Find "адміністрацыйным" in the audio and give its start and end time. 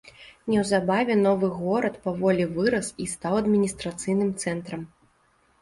3.43-4.33